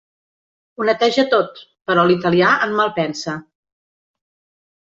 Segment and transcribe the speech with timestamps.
[0.79, 3.37] Ho neteja tot, però l'italià en malpensa.